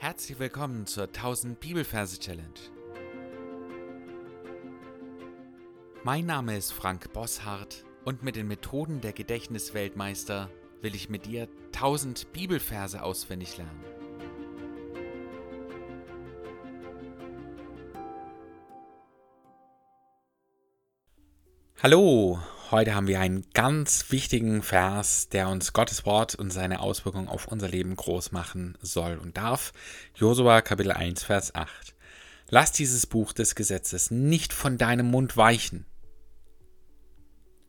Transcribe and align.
Herzlich 0.00 0.38
willkommen 0.38 0.86
zur 0.86 1.06
1000 1.06 1.58
Bibelverse 1.58 2.20
Challenge. 2.20 2.54
Mein 6.04 6.24
Name 6.24 6.56
ist 6.56 6.72
Frank 6.72 7.12
Bosshardt 7.12 7.84
und 8.04 8.22
mit 8.22 8.36
den 8.36 8.46
Methoden 8.46 9.00
der 9.00 9.12
Gedächtnisweltmeister 9.12 10.50
will 10.82 10.94
ich 10.94 11.08
mit 11.08 11.26
dir 11.26 11.48
1000 11.74 12.32
Bibelverse 12.32 13.02
auswendig 13.02 13.56
lernen. 13.56 13.84
Hallo, 21.82 22.38
Heute 22.70 22.94
haben 22.94 23.06
wir 23.06 23.18
einen 23.18 23.46
ganz 23.54 24.10
wichtigen 24.10 24.62
Vers, 24.62 25.30
der 25.30 25.48
uns 25.48 25.72
Gottes 25.72 26.04
Wort 26.04 26.34
und 26.34 26.50
seine 26.50 26.80
Auswirkungen 26.80 27.26
auf 27.26 27.48
unser 27.48 27.66
Leben 27.66 27.96
groß 27.96 28.30
machen 28.32 28.76
soll 28.82 29.16
und 29.16 29.38
darf. 29.38 29.72
Josua 30.14 30.60
Kapitel 30.60 30.92
1, 30.92 31.24
Vers 31.24 31.54
8. 31.54 31.94
Lass 32.50 32.72
dieses 32.72 33.06
Buch 33.06 33.32
des 33.32 33.54
Gesetzes 33.54 34.10
nicht 34.10 34.52
von 34.52 34.76
deinem 34.76 35.10
Mund 35.10 35.38
weichen, 35.38 35.86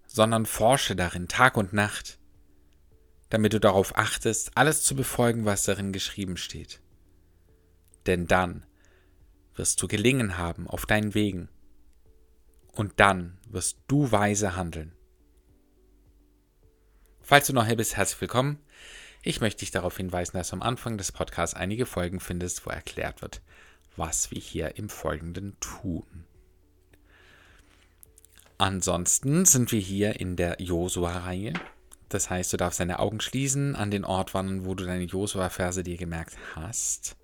sondern 0.06 0.46
forsche 0.46 0.98
darin 0.98 1.30
Tag 1.30 1.56
und 1.56 1.72
Nacht, 1.72 2.20
damit 3.30 3.54
du 3.54 3.62
darauf 3.62 3.98
achtest, 3.98 4.52
alles 4.58 4.84
zu 4.84 4.98
befolgen, 4.98 5.46
was 5.46 5.64
darin 5.64 5.94
geschrieben 5.94 6.36
steht. 6.36 6.82
Denn 8.06 8.28
dann 8.28 8.66
wirst 9.56 9.82
du 9.82 9.88
gelingen 9.88 10.38
haben 10.38 10.68
auf 10.68 10.86
deinen 10.86 11.14
Wegen 11.14 11.48
und 12.74 13.00
dann 13.00 13.38
wirst 13.48 13.80
du 13.88 14.12
weise 14.12 14.56
handeln. 14.56 14.94
Falls 17.30 17.46
du 17.46 17.54
noch 17.54 17.68
hier 17.68 17.78
bist, 17.78 17.96
herzlich 17.96 18.22
willkommen. 18.22 18.58
Ich 19.22 19.40
möchte 19.40 19.60
dich 19.60 19.70
darauf 19.70 19.96
hinweisen, 19.96 20.36
dass 20.36 20.50
du 20.50 20.56
am 20.56 20.64
Anfang 20.64 20.98
des 20.98 21.12
Podcasts 21.12 21.56
einige 21.56 21.86
Folgen 21.86 22.20
findest, 22.20 22.66
wo 22.66 22.72
erklärt 22.72 23.22
wird, 23.22 23.44
was 23.96 24.32
wir 24.32 24.42
hier 24.42 24.78
im 24.78 24.90
Folgenden 24.90 25.56
tun. 25.60 26.26
Ansonsten 28.58 29.46
sind 29.46 29.72
wir 29.72 29.80
hier 29.80 30.20
in 30.20 30.38
der 30.38 30.60
Josua-Reihe. 30.60 31.54
Das 32.10 32.32
heißt, 32.32 32.52
du 32.52 32.58
darfst 32.58 32.80
deine 32.80 32.98
Augen 32.98 33.22
schließen, 33.22 33.76
an 33.76 33.92
den 33.92 34.06
Ort 34.06 34.34
wandern, 34.34 34.66
wo 34.66 34.74
du 34.74 34.84
deine 34.86 35.04
Josua-Verse 35.04 35.84
dir 35.84 35.98
gemerkt 35.98 36.36
hast 36.56 37.16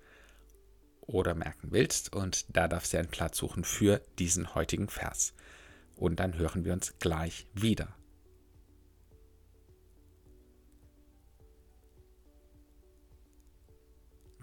oder 1.00 1.34
merken 1.34 1.72
willst. 1.72 2.14
Und 2.14 2.46
da 2.56 2.68
darfst 2.68 2.92
du 2.92 2.98
einen 2.98 3.08
Platz 3.08 3.38
suchen 3.38 3.64
für 3.64 4.00
diesen 4.20 4.54
heutigen 4.54 4.88
Vers. 4.88 5.34
Und 5.96 6.20
dann 6.20 6.38
hören 6.38 6.64
wir 6.64 6.74
uns 6.74 6.94
gleich 7.00 7.48
wieder. 7.54 7.95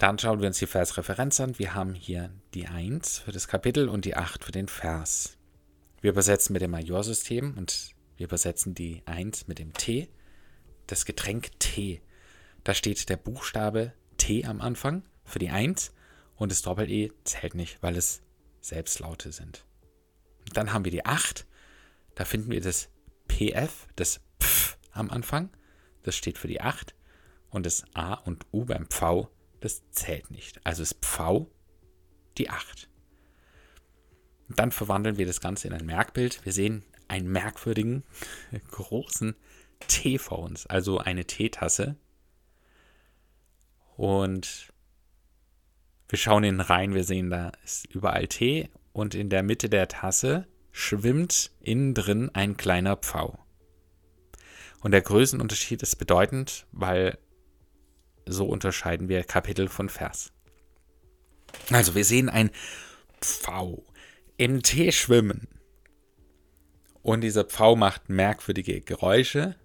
Dann 0.04 0.20
schauen 0.20 0.42
wir 0.42 0.48
uns 0.48 0.60
die 0.60 0.68
Versreferenz 0.68 1.40
an. 1.40 1.58
Wir 1.58 1.76
haben 1.76 1.94
hier 1.94 2.30
die 2.54 2.68
1 2.68 3.20
für 3.20 3.32
das 3.32 3.48
Kapitel 3.48 3.88
und 3.88 4.04
die 4.04 4.18
8 4.18 4.44
für 4.44 4.52
den 4.52 4.68
Vers. 4.68 5.38
Wir 6.02 6.12
übersetzen 6.12 6.52
mit 6.52 6.62
dem 6.62 6.72
Majorsystem 6.72 7.58
und 7.58 7.96
wir 8.18 8.26
übersetzen 8.26 8.76
die 8.76 9.02
1 9.06 9.48
mit 9.48 9.60
dem 9.60 9.72
T. 9.72 10.10
Das 10.88 11.06
Getränk 11.06 11.58
T. 11.58 12.02
Da 12.66 12.74
steht 12.74 13.08
der 13.08 13.16
Buchstabe 13.16 13.94
T 14.18 14.44
am 14.44 14.60
Anfang 14.60 15.04
für 15.24 15.40
die 15.40 15.52
1 15.52 15.94
und 16.36 16.52
das 16.52 16.64
Doppel-E 16.64 17.14
zählt 17.24 17.56
nicht, 17.56 17.82
weil 17.82 17.96
es 17.96 18.24
Selbstlaute 18.60 19.32
sind. 19.32 19.64
Dann 20.52 20.74
haben 20.74 20.84
wir 20.84 20.92
die 20.92 21.06
8. 21.06 21.48
Da 22.16 22.26
finden 22.26 22.52
wir 22.52 22.60
das 22.60 22.90
PF, 23.30 23.88
das 23.96 24.20
Pf 24.42 24.78
am 24.92 25.10
Anfang. 25.10 25.50
Das 26.02 26.18
steht 26.18 26.38
für 26.38 26.50
die 26.50 26.60
8. 26.60 26.94
Und 27.52 27.66
das 27.66 27.86
A 27.94 28.16
und 28.16 28.46
U 28.52 28.66
beim 28.66 28.86
V 28.90 29.30
das 29.64 29.82
zählt 29.92 30.30
nicht. 30.30 30.60
Also 30.66 30.84
ist 30.84 30.96
Pfau 30.96 31.50
die 32.38 32.50
8. 32.50 32.90
dann 34.50 34.72
verwandeln 34.72 35.18
wir 35.18 35.26
das 35.26 35.40
Ganze 35.40 35.68
in 35.68 35.74
ein 35.74 35.86
Merkbild. 35.86 36.44
Wir 36.44 36.52
sehen 36.52 36.84
einen 37.08 37.32
merkwürdigen, 37.32 38.04
großen 38.72 39.36
Tee 39.88 40.18
vor 40.18 40.40
uns, 40.40 40.66
also 40.66 40.98
eine 40.98 41.26
Teetasse. 41.26 41.96
Und 43.96 44.74
wir 46.10 46.18
schauen 46.18 46.44
in 46.44 46.60
rein, 46.60 46.94
wir 46.94 47.04
sehen, 47.06 47.30
da 47.30 47.54
ist 47.64 47.86
überall 47.86 48.28
Tee 48.28 48.70
und 48.92 49.16
in 49.16 49.30
der 49.30 49.44
Mitte 49.44 49.70
der 49.70 49.88
Tasse 49.88 50.48
schwimmt 50.72 51.52
innen 51.62 51.94
drin 51.94 52.30
ein 52.34 52.58
kleiner 52.58 52.98
Pfau. 52.98 53.40
Und 54.82 54.92
der 54.92 55.02
Größenunterschied 55.02 55.82
ist 55.82 55.96
bedeutend, 55.96 56.66
weil 56.72 57.18
so 58.26 58.46
unterscheiden 58.46 59.10
wir 59.10 59.24
Kapitel 59.24 59.68
von 59.68 59.90
Vers. 59.90 60.32
Also 61.72 61.96
wir 61.96 62.06
sehen 62.06 62.30
ein 62.30 62.52
Pfau 63.22 63.84
im 64.38 64.64
Tee 64.64 64.92
schwimmen. 64.92 65.48
Und 67.02 67.22
dieser 67.22 67.44
Pfau 67.44 67.76
macht 67.76 68.10
merkwürdige 68.10 68.82
Geräusche. 68.82 69.56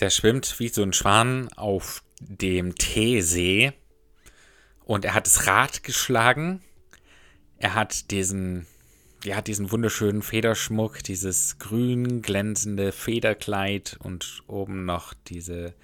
Der 0.00 0.10
schwimmt 0.10 0.58
wie 0.58 0.68
so 0.68 0.82
ein 0.82 0.92
Schwan 0.92 1.48
auf 1.52 2.02
dem 2.18 2.74
Teesee 2.74 3.72
und 4.84 5.04
er 5.04 5.14
hat 5.14 5.26
das 5.26 5.46
Rad 5.46 5.84
geschlagen. 5.84 6.60
Er 7.58 7.74
hat 7.74 8.10
diesen 8.10 8.66
ja, 9.24 9.40
diesen 9.40 9.70
wunderschönen 9.70 10.22
Federschmuck, 10.22 11.02
dieses 11.02 11.58
grün 11.58 12.22
glänzende 12.22 12.92
Federkleid 12.92 13.96
und 14.00 14.42
oben 14.46 14.84
noch 14.84 15.14
diese 15.14 15.74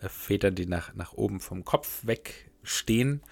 äh, 0.00 0.08
Federn, 0.08 0.54
die 0.54 0.66
nach, 0.66 0.94
nach 0.94 1.12
oben 1.12 1.40
vom 1.40 1.64
Kopf 1.64 2.00
wegstehen. 2.02 3.22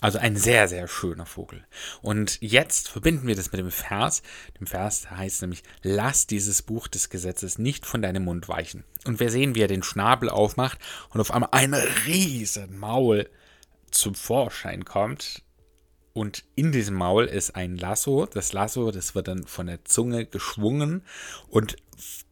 Also 0.00 0.18
ein 0.18 0.36
sehr, 0.36 0.68
sehr 0.68 0.86
schöner 0.86 1.26
Vogel. 1.26 1.66
Und 2.00 2.38
jetzt 2.40 2.88
verbinden 2.88 3.26
wir 3.26 3.34
das 3.34 3.50
mit 3.50 3.60
dem 3.60 3.72
Vers. 3.72 4.22
Dem 4.58 4.68
Vers 4.68 5.10
heißt 5.10 5.42
nämlich, 5.42 5.64
lass 5.82 6.28
dieses 6.28 6.62
Buch 6.62 6.86
des 6.86 7.10
Gesetzes 7.10 7.58
nicht 7.58 7.86
von 7.86 8.00
deinem 8.00 8.24
Mund 8.24 8.48
weichen. 8.48 8.84
Und 9.04 9.18
wir 9.18 9.30
sehen, 9.30 9.56
wie 9.56 9.62
er 9.62 9.68
den 9.68 9.82
Schnabel 9.82 10.30
aufmacht 10.30 10.78
und 11.10 11.20
auf 11.20 11.32
einmal 11.32 11.50
ein 11.52 11.74
riesen 11.74 12.78
Maul 12.78 13.28
zum 13.90 14.14
Vorschein 14.14 14.84
kommt 14.84 15.42
und 16.12 16.44
in 16.56 16.72
diesem 16.72 16.96
Maul 16.96 17.26
ist 17.26 17.54
ein 17.54 17.76
Lasso. 17.76 18.26
Das 18.26 18.52
Lasso, 18.52 18.90
das 18.90 19.14
wird 19.14 19.28
dann 19.28 19.46
von 19.46 19.66
der 19.66 19.84
Zunge 19.84 20.26
geschwungen 20.26 21.02
und 21.48 21.76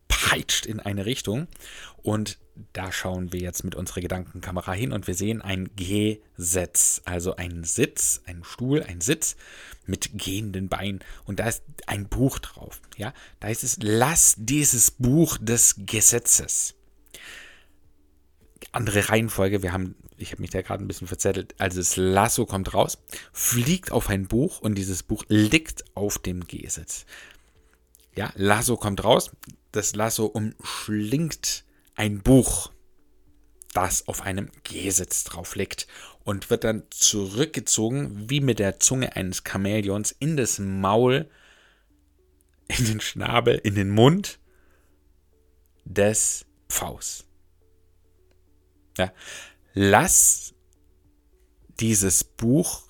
peitscht 0.08 0.66
in 0.66 0.80
eine 0.80 1.06
Richtung. 1.06 1.46
Und 2.02 2.38
da 2.72 2.90
schauen 2.90 3.32
wir 3.32 3.40
jetzt 3.40 3.64
mit 3.64 3.74
unserer 3.74 4.00
Gedankenkamera 4.00 4.72
hin 4.72 4.92
und 4.92 5.06
wir 5.06 5.14
sehen 5.14 5.42
ein 5.42 5.70
Gesetz, 5.76 7.02
also 7.04 7.36
ein 7.36 7.62
Sitz, 7.62 8.22
ein 8.26 8.42
Stuhl, 8.42 8.82
ein 8.82 9.00
Sitz 9.00 9.36
mit 9.86 10.10
gehenden 10.18 10.68
Beinen 10.68 11.00
und 11.24 11.38
da 11.38 11.48
ist 11.48 11.62
ein 11.86 12.08
Buch 12.08 12.40
drauf. 12.40 12.80
Ja, 12.96 13.14
da 13.38 13.48
ist 13.48 13.62
es, 13.62 13.78
lass 13.80 14.34
dieses 14.38 14.90
Buch 14.90 15.38
des 15.38 15.76
Gesetzes. 15.78 16.74
Andere 18.72 19.08
Reihenfolge, 19.08 19.62
wir 19.62 19.72
haben 19.72 19.94
ich 20.18 20.32
habe 20.32 20.42
mich 20.42 20.50
da 20.50 20.62
gerade 20.62 20.84
ein 20.84 20.88
bisschen 20.88 21.06
verzettelt. 21.06 21.54
Also 21.58 21.78
das 21.78 21.96
Lasso 21.96 22.46
kommt 22.46 22.74
raus, 22.74 22.98
fliegt 23.32 23.92
auf 23.92 24.08
ein 24.08 24.26
Buch 24.26 24.60
und 24.60 24.74
dieses 24.74 25.02
Buch 25.02 25.24
liegt 25.28 25.84
auf 25.94 26.18
dem 26.18 26.46
Gehsitz. 26.46 27.06
Ja, 28.16 28.32
Lasso 28.34 28.76
kommt 28.76 29.04
raus, 29.04 29.30
das 29.72 29.94
Lasso 29.94 30.26
umschlingt 30.26 31.64
ein 31.94 32.20
Buch, 32.20 32.72
das 33.74 34.08
auf 34.08 34.22
einem 34.22 34.50
Gehsitz 34.64 35.24
drauf 35.24 35.54
liegt 35.54 35.86
und 36.24 36.50
wird 36.50 36.64
dann 36.64 36.82
zurückgezogen, 36.90 38.28
wie 38.28 38.40
mit 38.40 38.58
der 38.58 38.80
Zunge 38.80 39.14
eines 39.14 39.42
Chamäleons, 39.46 40.14
in 40.18 40.36
das 40.36 40.58
Maul, 40.58 41.30
in 42.66 42.84
den 42.84 43.00
Schnabel, 43.00 43.56
in 43.56 43.74
den 43.74 43.90
Mund 43.90 44.38
des 45.84 46.44
Pfaus. 46.68 47.24
Ja, 48.98 49.12
lass 49.80 50.54
dieses 51.78 52.24
Buch 52.24 52.88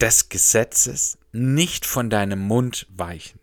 des 0.00 0.30
Gesetzes 0.30 1.18
nicht 1.30 1.84
von 1.84 2.08
deinem 2.08 2.38
Mund 2.38 2.86
weichen, 2.88 3.38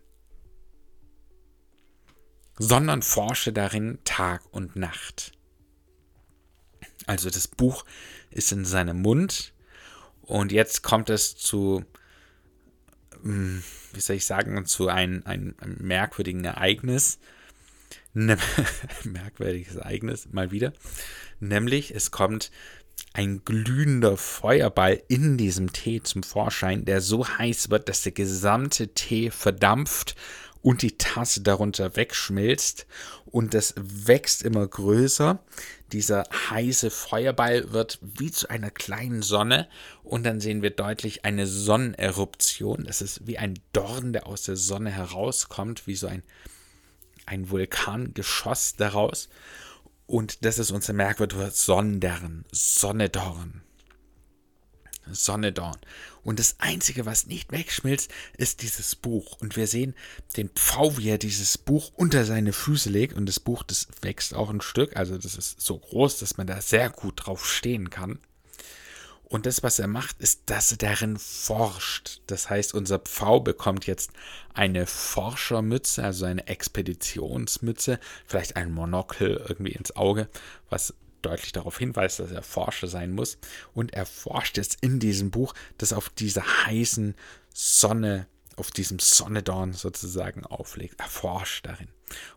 sondern 2.58 3.02
forsche 3.02 3.52
darin 3.52 4.00
Tag 4.02 4.42
und 4.50 4.74
Nacht. 4.74 5.30
Also 7.06 7.30
das 7.30 7.46
Buch 7.46 7.84
ist 8.30 8.50
in 8.50 8.64
seinem 8.64 9.02
Mund 9.02 9.54
und 10.22 10.50
jetzt 10.50 10.82
kommt 10.82 11.10
es 11.10 11.36
zu, 11.36 11.84
hm, 13.22 13.62
wie 13.92 14.00
soll 14.00 14.16
ich 14.16 14.26
sagen, 14.26 14.66
zu 14.66 14.88
einem, 14.88 15.22
einem 15.26 15.54
merkwürdigen 15.78 16.44
Ereignis. 16.44 17.20
Ne 18.12 18.36
merkwürdiges 19.04 19.76
Ereignis, 19.76 20.28
mal 20.32 20.50
wieder. 20.50 20.72
Nämlich, 21.40 21.94
es 21.94 22.10
kommt 22.10 22.50
ein 23.12 23.44
glühender 23.44 24.16
Feuerball 24.16 25.02
in 25.08 25.36
diesem 25.36 25.72
Tee 25.72 26.02
zum 26.02 26.22
Vorschein, 26.22 26.84
der 26.84 27.00
so 27.00 27.26
heiß 27.26 27.70
wird, 27.70 27.88
dass 27.88 28.02
der 28.02 28.12
gesamte 28.12 28.88
Tee 28.94 29.30
verdampft 29.30 30.14
und 30.62 30.82
die 30.82 30.98
Tasse 30.98 31.40
darunter 31.40 31.96
wegschmilzt 31.96 32.86
und 33.26 33.54
das 33.54 33.74
wächst 33.76 34.42
immer 34.42 34.66
größer. 34.66 35.42
Dieser 35.92 36.24
heiße 36.50 36.90
Feuerball 36.90 37.72
wird 37.72 37.98
wie 38.02 38.30
zu 38.30 38.48
einer 38.48 38.70
kleinen 38.70 39.22
Sonne 39.22 39.68
und 40.04 40.24
dann 40.24 40.40
sehen 40.40 40.62
wir 40.62 40.70
deutlich 40.70 41.24
eine 41.24 41.46
Sonneneruption. 41.46 42.84
Das 42.84 43.02
ist 43.02 43.26
wie 43.26 43.38
ein 43.38 43.58
Dorn, 43.72 44.12
der 44.12 44.26
aus 44.26 44.42
der 44.42 44.56
Sonne 44.56 44.90
herauskommt, 44.90 45.86
wie 45.86 45.96
so 45.96 46.06
ein, 46.06 46.22
ein 47.26 47.50
Vulkangeschoss 47.50 48.76
daraus. 48.76 49.28
Und 50.10 50.44
das 50.44 50.58
ist 50.58 50.72
unser 50.72 50.92
Merkwort 50.92 51.36
Sondern, 51.54 52.44
Sonnedorn. 52.50 53.62
Sonnedorn. 55.08 55.78
Und 56.24 56.40
das 56.40 56.56
Einzige, 56.58 57.06
was 57.06 57.28
nicht 57.28 57.52
wegschmilzt, 57.52 58.10
ist 58.36 58.62
dieses 58.62 58.96
Buch. 58.96 59.36
Und 59.40 59.54
wir 59.54 59.68
sehen 59.68 59.94
den 60.36 60.48
Pfau, 60.48 60.98
wie 60.98 61.10
er 61.10 61.18
dieses 61.18 61.58
Buch 61.58 61.92
unter 61.94 62.24
seine 62.24 62.52
Füße 62.52 62.90
legt. 62.90 63.14
Und 63.14 63.26
das 63.26 63.38
Buch, 63.38 63.62
das 63.62 63.86
wächst 64.02 64.34
auch 64.34 64.50
ein 64.50 64.60
Stück. 64.60 64.96
Also 64.96 65.16
das 65.16 65.36
ist 65.36 65.60
so 65.60 65.78
groß, 65.78 66.18
dass 66.18 66.36
man 66.36 66.48
da 66.48 66.60
sehr 66.60 66.90
gut 66.90 67.24
drauf 67.24 67.46
stehen 67.46 67.88
kann. 67.88 68.18
Und 69.30 69.46
das, 69.46 69.62
was 69.62 69.78
er 69.78 69.86
macht, 69.86 70.20
ist, 70.20 70.42
dass 70.46 70.72
er 70.72 70.78
darin 70.78 71.16
forscht. 71.16 72.20
Das 72.26 72.50
heißt, 72.50 72.74
unser 72.74 72.98
Pfau 72.98 73.38
bekommt 73.38 73.86
jetzt 73.86 74.10
eine 74.54 74.86
Forschermütze, 74.86 76.02
also 76.02 76.24
eine 76.24 76.48
Expeditionsmütze, 76.48 78.00
vielleicht 78.26 78.56
ein 78.56 78.72
Monokel 78.72 79.40
irgendwie 79.48 79.70
ins 79.70 79.94
Auge, 79.94 80.28
was 80.68 80.94
deutlich 81.22 81.52
darauf 81.52 81.78
hinweist, 81.78 82.18
dass 82.18 82.32
er 82.32 82.42
Forscher 82.42 82.88
sein 82.88 83.12
muss. 83.12 83.38
Und 83.72 83.94
er 83.94 84.04
forscht 84.04 84.56
jetzt 84.56 84.78
in 84.80 84.98
diesem 84.98 85.30
Buch, 85.30 85.54
das 85.78 85.92
auf 85.92 86.08
dieser 86.08 86.66
heißen 86.66 87.14
Sonne, 87.54 88.26
auf 88.56 88.72
diesem 88.72 88.98
Sonnedorn 88.98 89.74
sozusagen 89.74 90.44
auflegt. 90.44 90.98
Er 90.98 91.06
forscht 91.06 91.66
darin. 91.66 91.88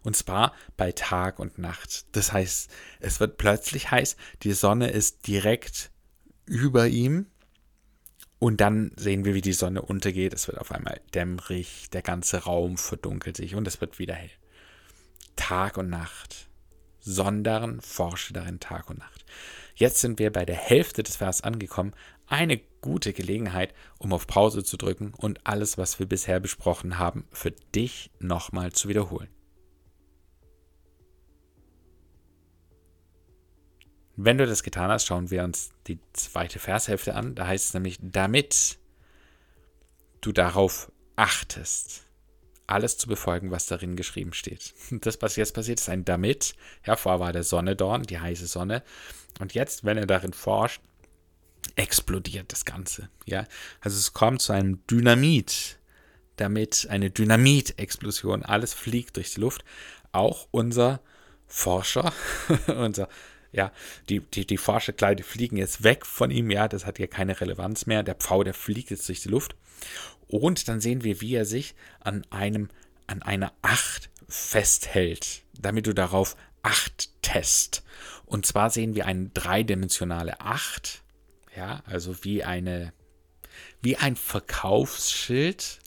Und 0.03 0.15
zwar 0.15 0.53
bei 0.77 0.91
Tag 0.91 1.39
und 1.39 1.57
Nacht. 1.57 2.05
Das 2.11 2.31
heißt, 2.33 2.69
es 2.99 3.19
wird 3.19 3.37
plötzlich 3.39 3.89
heiß, 3.89 4.15
die 4.43 4.53
Sonne 4.53 4.91
ist 4.91 5.25
direkt 5.25 5.89
über 6.45 6.87
ihm. 6.87 7.27
Und 8.39 8.59
dann 8.59 8.91
sehen 8.97 9.23
wir, 9.23 9.35
wie 9.35 9.41
die 9.41 9.53
Sonne 9.53 9.81
untergeht. 9.81 10.33
Es 10.33 10.47
wird 10.47 10.57
auf 10.57 10.71
einmal 10.71 10.99
dämmerig, 11.13 11.89
der 11.91 12.01
ganze 12.01 12.43
Raum 12.43 12.77
verdunkelt 12.77 13.37
sich 13.37 13.55
und 13.55 13.67
es 13.67 13.79
wird 13.79 13.99
wieder 13.99 14.15
hell. 14.15 14.31
Tag 15.35 15.77
und 15.77 15.89
Nacht 15.89 16.47
sondern 17.03 17.81
forsche 17.81 18.33
darin 18.33 18.59
Tag 18.59 18.89
und 18.89 18.99
Nacht. 18.99 19.25
Jetzt 19.75 19.99
sind 19.99 20.19
wir 20.19 20.31
bei 20.31 20.45
der 20.45 20.55
Hälfte 20.55 21.03
des 21.03 21.17
Vers 21.17 21.41
angekommen. 21.41 21.93
Eine 22.27 22.59
gute 22.81 23.13
Gelegenheit, 23.13 23.73
um 23.97 24.13
auf 24.13 24.27
Pause 24.27 24.63
zu 24.63 24.77
drücken 24.77 25.13
und 25.15 25.45
alles, 25.45 25.77
was 25.77 25.99
wir 25.99 26.05
bisher 26.05 26.39
besprochen 26.39 26.97
haben, 26.97 27.25
für 27.31 27.51
dich 27.51 28.11
nochmal 28.19 28.71
zu 28.71 28.87
wiederholen. 28.87 29.29
Wenn 34.15 34.37
du 34.37 34.45
das 34.45 34.63
getan 34.63 34.91
hast, 34.91 35.05
schauen 35.05 35.31
wir 35.31 35.43
uns 35.43 35.71
die 35.87 35.99
zweite 36.13 36.59
Vershälfte 36.59 37.15
an. 37.15 37.35
Da 37.35 37.47
heißt 37.47 37.69
es 37.69 37.73
nämlich, 37.73 37.97
damit 38.01 38.77
du 40.21 40.31
darauf 40.31 40.91
achtest 41.15 42.03
alles 42.67 42.97
zu 42.97 43.07
befolgen, 43.07 43.51
was 43.51 43.65
darin 43.65 43.95
geschrieben 43.95 44.33
steht. 44.33 44.73
Das, 45.01 45.21
was 45.21 45.35
jetzt 45.35 45.53
passiert, 45.53 45.79
ist 45.79 45.89
ein 45.89 46.05
Damit. 46.05 46.55
Ja, 46.85 46.95
vorher 46.95 47.19
war 47.19 47.33
der 47.33 47.43
Sonnedorn, 47.43 48.03
die 48.03 48.19
heiße 48.19 48.47
Sonne. 48.47 48.83
Und 49.39 49.53
jetzt, 49.53 49.83
wenn 49.83 49.97
er 49.97 50.05
darin 50.05 50.33
forscht, 50.33 50.81
explodiert 51.75 52.51
das 52.51 52.65
Ganze. 52.65 53.09
Ja, 53.25 53.45
also 53.81 53.97
es 53.97 54.13
kommt 54.13 54.41
zu 54.41 54.53
einem 54.53 54.85
Dynamit. 54.87 55.79
Damit 56.37 56.87
eine 56.89 57.11
Dynamitexplosion. 57.11 58.43
Alles 58.43 58.73
fliegt 58.73 59.17
durch 59.17 59.33
die 59.33 59.41
Luft. 59.41 59.63
Auch 60.11 60.47
unser 60.51 61.01
Forscher, 61.47 62.11
unser 62.67 63.07
ja, 63.53 63.71
die, 64.09 64.19
die, 64.19 64.45
die 64.45 64.57
Forscherkleide 64.57 65.23
fliegen 65.23 65.57
jetzt 65.57 65.83
weg 65.83 66.05
von 66.05 66.31
ihm, 66.31 66.49
ja, 66.49 66.67
das 66.67 66.85
hat 66.85 66.99
ja 66.99 67.07
keine 67.07 67.39
Relevanz 67.39 67.85
mehr. 67.85 68.03
Der 68.03 68.15
Pfau, 68.15 68.43
der 68.43 68.55
fliegt 68.55 68.89
jetzt 68.89 69.07
durch 69.07 69.21
die 69.21 69.29
Luft. 69.29 69.55
Und 70.27 70.67
dann 70.67 70.81
sehen 70.81 71.03
wir, 71.03 71.21
wie 71.21 71.35
er 71.35 71.45
sich 71.45 71.75
an 71.99 72.25
einem, 72.31 72.69
an 73.05 73.21
einer 73.21 73.53
Acht 73.61 74.09
festhält, 74.27 75.43
damit 75.57 75.85
du 75.85 75.93
darauf 75.93 76.35
Acht 76.63 77.09
test. 77.21 77.83
Und 78.25 78.45
zwar 78.45 78.71
sehen 78.71 78.95
wir 78.95 79.05
eine 79.05 79.29
dreidimensionale 79.29 80.41
Acht, 80.41 81.03
ja, 81.55 81.83
also 81.85 82.23
wie 82.23 82.43
eine, 82.43 82.93
wie 83.81 83.97
ein 83.97 84.15
Verkaufsschild, 84.15 85.79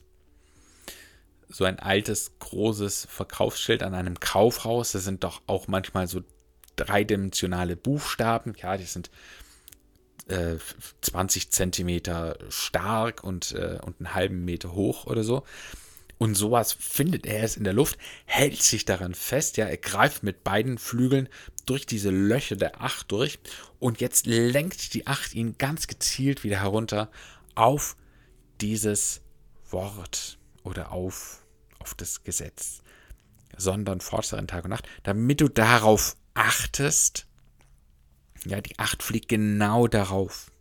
so 1.49 1.65
ein 1.65 1.81
altes, 1.81 2.39
großes 2.39 3.09
Verkaufsschild 3.11 3.83
an 3.83 3.95
einem 3.95 4.21
Kaufhaus. 4.21 4.93
Das 4.93 5.05
sind 5.05 5.25
doch 5.25 5.43
auch 5.47 5.67
manchmal 5.67 6.07
so 6.07 6.23
dreidimensionale 6.77 7.77
Buchstaben. 7.77 8.55
Ja, 8.61 8.77
die 8.77 8.85
sind 8.85 9.11
20 10.29 11.47
äh, 11.47 11.51
Zentimeter 11.51 12.37
stark 12.49 13.23
und, 13.23 13.53
äh, 13.53 13.79
und 13.83 14.01
einen 14.01 14.15
halben 14.15 14.45
Meter 14.45 14.73
hoch 14.73 15.07
oder 15.07 15.23
so. 15.23 15.45
Und 16.19 16.35
sowas 16.35 16.73
findet 16.73 17.27
er 17.27 17.43
es 17.43 17.57
in 17.57 17.65
der 17.65 17.75
Luft, 17.75 17.99
hält 18.25 18.63
sich 18.63 18.87
daran 18.87 19.15
fest, 19.15 19.59
ja, 19.59 19.67
er 19.67 19.77
greift 19.77 20.23
mit 20.23 20.45
beiden 20.45 20.79
Flügeln 20.79 21.29
durch 21.67 21.85
diese 21.85 22.11
Löcher 22.11 22.57
der 22.57 22.81
Acht 22.81 23.13
durch 23.13 23.39
und 23.79 24.01
jetzt 24.01 24.25
lenkt 24.27 24.95
die 24.95 25.07
Acht 25.07 25.35
ihn 25.35 25.59
ganz 25.59 25.87
gezielt 25.89 26.43
wieder 26.43 26.61
herunter 26.61 27.11
auf 27.55 27.97
dieses 28.63 29.21
Wort 29.71 30.39
oder 30.63 30.91
auf, 30.91 31.45
auf 31.81 31.95
das 31.95 32.25
Gesetz, 32.25 32.83
sondern 33.59 34.01
fortsetzen 34.01 34.49
Tag 34.49 34.65
und 34.65 34.71
Nacht, 34.71 34.89
damit 35.03 35.43
du 35.43 35.49
darauf 35.49 36.17
achtest, 36.37 37.27
ja, 38.45 38.61
die 38.61 38.79
8 38.79 39.03
fliegt 39.03 39.29
genau 39.29 39.87
darauf. 39.89 40.53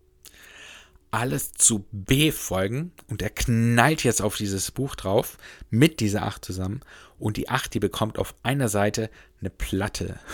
Alles 1.11 1.53
zu 1.53 1.85
B 1.91 2.31
folgen 2.31 2.91
und 3.07 3.21
er 3.21 3.29
knallt 3.29 4.03
jetzt 4.03 4.21
auf 4.21 4.35
dieses 4.35 4.71
Buch 4.71 4.95
drauf 4.95 5.37
mit 5.69 5.99
dieser 5.99 6.23
8 6.23 6.43
zusammen 6.43 6.81
und 7.19 7.37
die 7.37 7.47
8, 7.49 7.73
die 7.73 7.79
bekommt 7.79 8.17
auf 8.17 8.35
einer 8.43 8.69
Seite 8.69 9.09
eine 9.39 9.49
Platte. 9.49 10.19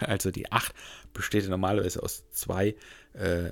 Also 0.00 0.32
die 0.32 0.50
8 0.50 0.74
besteht 1.12 1.48
normalerweise 1.48 2.02
aus 2.02 2.24
zwei 2.32 2.74
äh, 3.12 3.50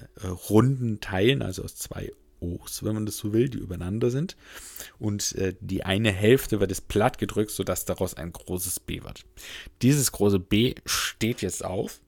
runden 0.49 0.99
Teilen, 1.01 1.41
also 1.41 1.63
aus 1.63 1.77
zwei 1.77 2.11
O's, 2.41 2.83
wenn 2.85 2.95
man 2.95 3.07
das 3.07 3.17
so 3.17 3.33
will, 3.33 3.49
die 3.49 3.59
übereinander 3.59 4.11
sind. 4.11 4.37
Und 4.99 5.35
äh, 5.37 5.55
die 5.61 5.85
eine 5.85 6.13
Hälfte 6.13 6.61
wird 6.61 6.71
es 6.71 6.81
platt 6.81 7.19
gedrückt, 7.19 7.51
sodass 7.51 7.85
daraus 7.85 8.15
ein 8.15 8.33
großes 8.33 8.81
B 8.81 9.03
wird. 9.03 9.25
Dieses 9.83 10.13
große 10.13 10.39
B 10.39 10.75
steht 10.85 11.43
jetzt 11.43 11.65
auf 11.65 12.01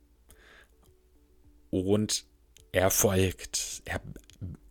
und 1.71 2.25
er 2.73 2.91
folgt. 2.91 3.83
Er 3.85 4.01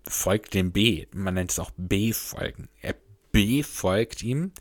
folgt 0.08 0.54
dem 0.54 0.72
B. 0.72 1.08
Man 1.14 1.34
nennt 1.34 1.52
es 1.52 1.60
auch 1.60 1.72
B-Folgen. 1.76 2.70
Er 2.82 2.96
befolgt 3.32 4.24
ihm, 4.24 4.52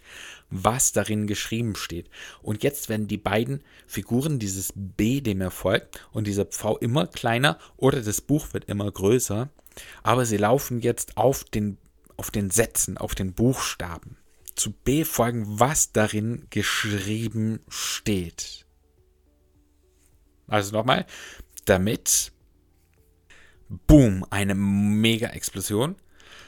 was 0.50 0.92
darin 0.92 1.26
geschrieben 1.26 1.76
steht. 1.76 2.10
Und 2.42 2.62
jetzt 2.62 2.88
werden 2.88 3.08
die 3.08 3.16
beiden 3.16 3.62
Figuren 3.86 4.38
dieses 4.38 4.72
B, 4.74 5.20
dem 5.20 5.40
er 5.40 5.50
folgt, 5.50 6.06
und 6.12 6.26
dieser 6.26 6.44
Pfau 6.44 6.76
immer 6.78 7.06
kleiner 7.06 7.58
oder 7.76 8.02
das 8.02 8.20
Buch 8.20 8.52
wird 8.52 8.66
immer 8.66 8.90
größer. 8.90 9.48
Aber 10.02 10.26
sie 10.26 10.36
laufen 10.36 10.80
jetzt 10.80 11.16
auf 11.16 11.44
den, 11.44 11.78
auf 12.16 12.30
den 12.30 12.50
Sätzen, 12.50 12.98
auf 12.98 13.14
den 13.14 13.34
Buchstaben. 13.34 14.16
Zu 14.54 14.72
B 14.72 15.04
folgen, 15.04 15.44
was 15.60 15.92
darin 15.92 16.46
geschrieben 16.50 17.60
steht. 17.68 18.66
Also 20.46 20.72
nochmal, 20.72 21.06
damit, 21.64 22.32
boom, 23.68 24.24
eine 24.30 24.54
Mega-Explosion. 24.54 25.96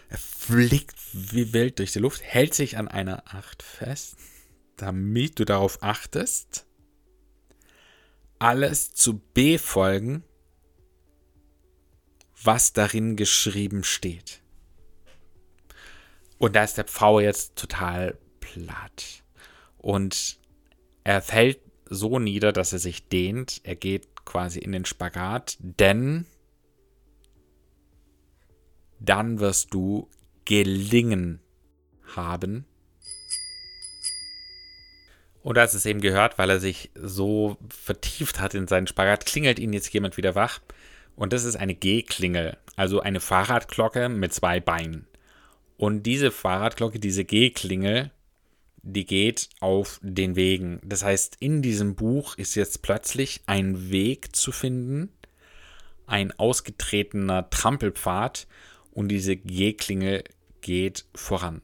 Er 0.09 0.19
fliegt 0.19 0.97
wie 1.13 1.53
wild 1.53 1.79
durch 1.79 1.93
die 1.93 1.99
Luft, 1.99 2.23
hält 2.23 2.55
sich 2.55 2.79
an 2.79 2.89
einer 2.89 3.25
Acht 3.35 3.63
fest, 3.63 4.17
damit 4.77 5.39
du 5.39 5.45
darauf 5.45 5.83
achtest, 5.83 6.67
alles 8.39 8.95
zu 8.95 9.21
befolgen, 9.35 10.25
was 12.43 12.73
darin 12.73 13.17
geschrieben 13.17 13.85
steht. 13.85 14.41
Und 16.39 16.55
da 16.55 16.65
ist 16.65 16.79
der 16.79 16.85
Pfau 16.85 17.21
jetzt 17.21 17.57
total 17.57 18.17
platt. 18.41 19.23
Und 19.77 20.39
er 21.05 21.21
fällt 21.23 21.59
so 21.91 22.19
nieder, 22.19 22.53
dass 22.53 22.73
er 22.73 22.79
sich 22.79 23.09
dehnt. 23.09 23.61
Er 23.65 23.77
geht 23.77 24.25
quasi 24.25 24.59
in 24.59 24.73
den 24.73 24.85
Spagat, 24.85 25.57
denn 25.61 26.27
dann 29.01 29.41
wirst 29.41 29.73
du 29.75 30.09
gelingen 30.45 31.41
haben. 32.15 32.67
Und 35.43 35.57
als 35.57 35.75
es 35.75 35.87
eben 35.87 36.01
gehört, 36.01 36.37
weil 36.37 36.51
er 36.51 36.61
sich 36.61 36.91
so 36.95 37.57
vertieft 37.69 38.41
hat 38.41 38.55
in 38.55 38.69
seinen 38.69 38.87
Spagat, 38.87 39.25
klingelt 39.25 39.59
ihn 39.59 39.73
jetzt 39.73 39.93
jemand 39.93 40.17
wieder 40.17 40.35
wach. 40.35 40.61
Und 41.19 41.33
das 41.33 41.43
ist 41.43 41.57
eine 41.57 41.75
G-Klingel, 41.75 42.57
also 42.77 43.01
eine 43.01 43.19
Fahrradglocke 43.19 44.09
mit 44.09 44.33
zwei 44.33 44.61
Beinen. 44.61 45.09
Und 45.77 46.05
diese 46.05 46.31
Fahrradglocke, 46.31 47.01
diese 47.01 47.25
G-Klingel, 47.25 48.13
die 48.83 49.05
geht 49.05 49.49
auf 49.59 49.99
den 50.01 50.37
Wegen. 50.37 50.79
Das 50.85 51.03
heißt, 51.03 51.39
in 51.41 51.61
diesem 51.61 51.97
Buch 51.97 52.39
ist 52.39 52.55
jetzt 52.55 52.83
plötzlich 52.83 53.41
ein 53.47 53.91
Weg 53.91 54.37
zu 54.37 54.53
finden, 54.53 55.09
ein 56.07 56.31
ausgetretener 56.39 57.51
Trampelpfad 57.51 58.47
und 58.93 59.09
diese 59.09 59.35
G-Klingel 59.35 60.23
geht 60.61 61.05
voran. 61.17 61.63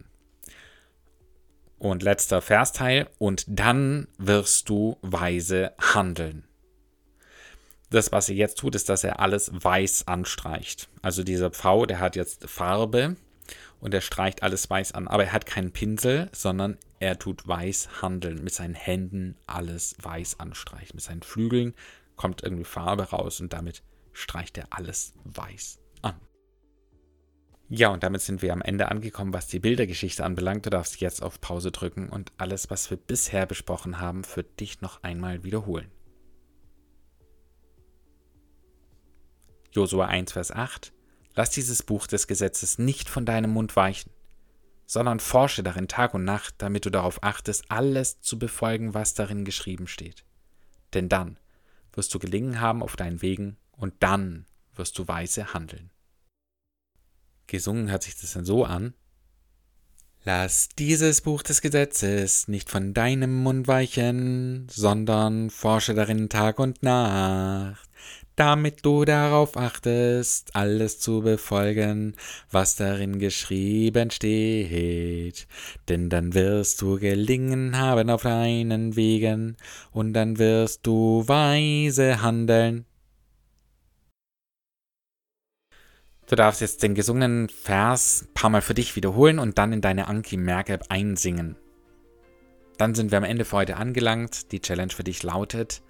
Und 1.78 2.02
letzter 2.02 2.42
Versteil, 2.42 3.08
und 3.18 3.44
dann 3.46 4.08
wirst 4.18 4.68
du 4.68 4.98
weise 5.02 5.74
handeln. 5.78 6.42
Das, 7.90 8.12
was 8.12 8.28
er 8.28 8.34
jetzt 8.34 8.58
tut, 8.58 8.74
ist, 8.74 8.88
dass 8.88 9.04
er 9.04 9.20
alles 9.20 9.50
weiß 9.52 10.08
anstreicht. 10.08 10.88
Also 11.02 11.22
dieser 11.22 11.50
Pfau, 11.50 11.86
der 11.86 12.00
hat 12.00 12.16
jetzt 12.16 12.48
Farbe 12.48 13.16
und 13.80 13.94
er 13.94 14.00
streicht 14.00 14.42
alles 14.42 14.68
weiß 14.68 14.92
an. 14.92 15.08
Aber 15.08 15.24
er 15.24 15.32
hat 15.32 15.46
keinen 15.46 15.72
Pinsel, 15.72 16.30
sondern 16.32 16.78
er 17.00 17.18
tut 17.18 17.46
weiß 17.46 18.02
handeln. 18.02 18.42
Mit 18.42 18.54
seinen 18.54 18.74
Händen 18.74 19.36
alles 19.46 19.94
weiß 20.02 20.40
anstreichen. 20.40 20.96
Mit 20.96 21.04
seinen 21.04 21.22
Flügeln 21.22 21.74
kommt 22.16 22.42
irgendwie 22.42 22.64
Farbe 22.64 23.10
raus 23.10 23.40
und 23.40 23.52
damit 23.52 23.82
streicht 24.12 24.56
er 24.58 24.68
alles 24.70 25.12
weiß 25.24 25.80
an. 26.02 26.14
Ja, 27.68 27.88
und 27.88 28.02
damit 28.02 28.22
sind 28.22 28.42
wir 28.42 28.52
am 28.52 28.62
Ende 28.62 28.88
angekommen, 28.88 29.32
was 29.32 29.48
die 29.48 29.58
Bildergeschichte 29.58 30.24
anbelangt. 30.24 30.66
Du 30.66 30.70
darfst 30.70 31.00
jetzt 31.00 31.22
auf 31.22 31.40
Pause 31.40 31.70
drücken 31.70 32.08
und 32.08 32.32
alles, 32.38 32.70
was 32.70 32.90
wir 32.90 32.96
bisher 32.96 33.46
besprochen 33.46 34.00
haben, 34.00 34.24
für 34.24 34.44
dich 34.44 34.80
noch 34.80 35.02
einmal 35.02 35.44
wiederholen. 35.44 35.90
Josua 39.74 40.06
1, 40.06 40.32
Vers 40.32 40.50
8 40.52 40.92
Lass 41.34 41.50
dieses 41.50 41.82
Buch 41.82 42.06
des 42.06 42.28
Gesetzes 42.28 42.78
nicht 42.78 43.08
von 43.08 43.26
deinem 43.26 43.50
Mund 43.50 43.74
weichen, 43.74 44.12
sondern 44.86 45.18
forsche 45.18 45.64
darin 45.64 45.88
Tag 45.88 46.14
und 46.14 46.24
Nacht, 46.24 46.54
damit 46.58 46.86
du 46.86 46.90
darauf 46.90 47.22
achtest, 47.24 47.70
alles 47.70 48.20
zu 48.20 48.38
befolgen, 48.38 48.94
was 48.94 49.14
darin 49.14 49.44
geschrieben 49.44 49.88
steht. 49.88 50.24
Denn 50.92 51.08
dann 51.08 51.38
wirst 51.92 52.14
du 52.14 52.20
gelingen 52.20 52.60
haben 52.60 52.82
auf 52.82 52.94
deinen 52.94 53.20
Wegen 53.20 53.56
und 53.72 53.94
dann 54.00 54.46
wirst 54.74 54.96
du 54.98 55.08
weise 55.08 55.54
handeln. 55.54 55.90
Gesungen 57.48 57.90
hört 57.90 58.04
sich 58.04 58.16
das 58.16 58.32
dann 58.32 58.44
so 58.44 58.64
an. 58.64 58.94
Lass 60.26 60.68
dieses 60.70 61.20
Buch 61.20 61.42
des 61.42 61.60
Gesetzes 61.60 62.48
nicht 62.48 62.70
von 62.70 62.94
deinem 62.94 63.42
Mund 63.42 63.68
weichen, 63.68 64.66
sondern 64.70 65.50
forsche 65.50 65.94
darin 65.94 66.30
Tag 66.30 66.58
und 66.60 66.82
Nacht, 66.82 67.90
damit 68.36 68.84
du 68.84 69.04
darauf 69.04 69.56
achtest, 69.56 70.54
alles 70.56 70.98
zu 70.98 71.22
befolgen, 71.22 72.16
was 72.50 72.76
darin 72.76 73.18
geschrieben 73.18 74.10
steht. 74.10 75.46
Denn 75.88 76.10
dann 76.10 76.34
wirst 76.34 76.82
du 76.82 76.98
gelingen 76.98 77.78
haben 77.78 78.10
auf 78.10 78.22
deinen 78.22 78.96
Wegen, 78.96 79.56
und 79.92 80.12
dann 80.14 80.38
wirst 80.38 80.86
du 80.86 81.24
weise 81.26 82.22
handeln. 82.22 82.86
Du 86.26 86.36
darfst 86.36 86.62
jetzt 86.62 86.82
den 86.82 86.94
gesungenen 86.94 87.48
Vers 87.48 88.22
ein 88.22 88.34
paar 88.34 88.50
Mal 88.50 88.62
für 88.62 88.74
dich 88.74 88.96
wiederholen 88.96 89.38
und 89.38 89.58
dann 89.58 89.72
in 89.72 89.82
deine 89.82 90.08
Anki-Merk-App 90.08 90.86
einsingen. 90.88 91.56
Dann 92.78 92.94
sind 92.94 93.10
wir 93.10 93.18
am 93.18 93.24
Ende 93.24 93.44
für 93.44 93.58
heute 93.58 93.76
angelangt. 93.76 94.50
Die 94.50 94.60
Challenge 94.60 94.92
für 94.92 95.04
dich 95.04 95.22
lautet, 95.22 95.82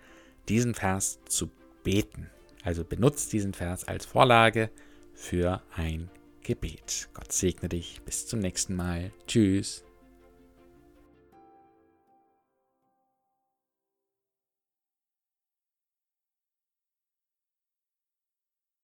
diesen 0.48 0.74
Vers 0.74 1.20
zu 1.26 1.50
beten. 1.82 2.30
Also 2.64 2.82
benutzt 2.84 3.32
diesen 3.32 3.52
Vers 3.52 3.84
als 3.84 4.06
Vorlage 4.06 4.70
für 5.12 5.62
ein 5.76 6.10
Gebet. 6.42 7.08
Gott 7.14 7.30
segne 7.30 7.68
dich. 7.68 8.00
Bis 8.04 8.26
zum 8.26 8.40
nächsten 8.40 8.74
Mal. 8.74 9.12
Tschüss. 9.26 9.84